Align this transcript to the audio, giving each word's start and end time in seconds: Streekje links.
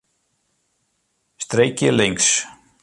Streekje 1.43 1.91
links. 1.97 2.27